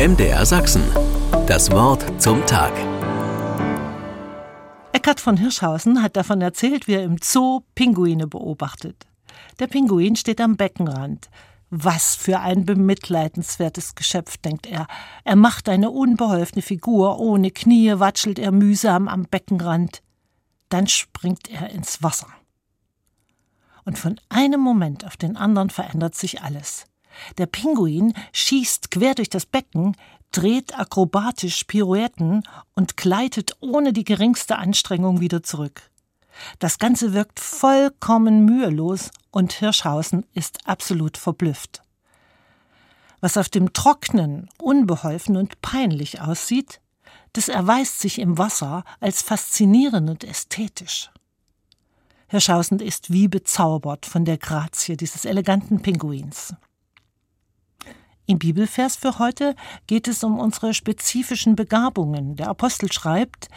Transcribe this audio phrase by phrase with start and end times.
[0.00, 0.82] MDR Sachsen.
[1.46, 2.72] Das Wort zum Tag.
[4.94, 9.06] Eckhard von Hirschhausen hat davon erzählt, wie er im Zoo Pinguine beobachtet.
[9.58, 11.28] Der Pinguin steht am Beckenrand.
[11.68, 14.86] Was für ein bemitleidenswertes Geschöpf, denkt er.
[15.24, 20.00] Er macht eine unbeholfene Figur, ohne Knie watschelt er mühsam am Beckenrand.
[20.70, 22.28] Dann springt er ins Wasser.
[23.84, 26.86] Und von einem Moment auf den anderen verändert sich alles.
[27.38, 29.96] Der Pinguin schießt quer durch das Becken,
[30.32, 32.42] dreht akrobatisch Pirouetten
[32.74, 35.90] und gleitet ohne die geringste Anstrengung wieder zurück.
[36.58, 41.82] Das Ganze wirkt vollkommen mühelos und Hirschhausen ist absolut verblüfft.
[43.20, 46.80] Was auf dem Trocknen unbeholfen und peinlich aussieht,
[47.32, 51.10] das erweist sich im Wasser als faszinierend und ästhetisch.
[52.28, 56.54] Hirschhausen ist wie bezaubert von der Grazie dieses eleganten Pinguins.
[58.26, 59.56] Im Bibelvers für heute
[59.86, 62.36] geht es um unsere spezifischen Begabungen.
[62.36, 63.48] Der Apostel schreibt,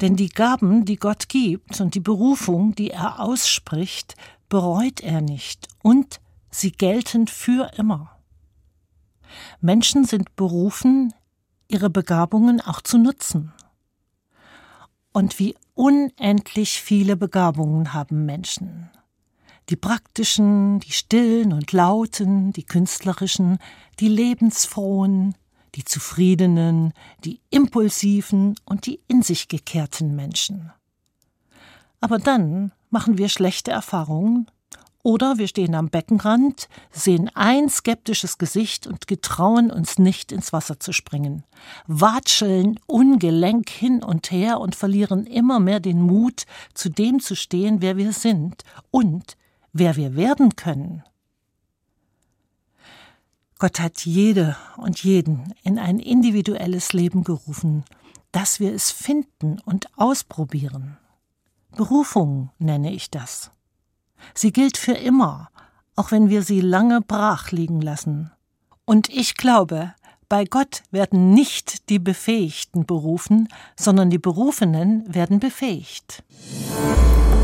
[0.00, 4.16] denn die Gaben, die Gott gibt und die Berufung, die er ausspricht,
[4.48, 8.18] bereut er nicht und sie gelten für immer.
[9.60, 11.14] Menschen sind berufen,
[11.68, 13.52] ihre Begabungen auch zu nutzen.
[15.12, 18.90] Und wie unendlich viele Begabungen haben Menschen
[19.68, 23.58] die praktischen, die stillen und lauten, die künstlerischen,
[24.00, 25.34] die lebensfrohen,
[25.74, 26.92] die zufriedenen,
[27.24, 30.72] die impulsiven und die in sich gekehrten Menschen.
[32.00, 34.50] Aber dann machen wir schlechte Erfahrungen
[35.04, 40.78] oder wir stehen am Beckenrand, sehen ein skeptisches Gesicht und getrauen uns nicht ins Wasser
[40.78, 41.44] zu springen,
[41.86, 47.80] watscheln ungelenk hin und her und verlieren immer mehr den Mut, zu dem zu stehen,
[47.80, 49.36] wer wir sind und
[49.72, 51.02] wer wir werden können.
[53.58, 57.84] Gott hat jede und jeden in ein individuelles Leben gerufen,
[58.32, 60.98] dass wir es finden und ausprobieren.
[61.76, 63.50] Berufung nenne ich das.
[64.34, 65.50] Sie gilt für immer,
[65.94, 68.32] auch wenn wir sie lange brach liegen lassen.
[68.84, 69.94] Und ich glaube,
[70.28, 76.24] bei Gott werden nicht die Befähigten berufen, sondern die Berufenen werden befähigt.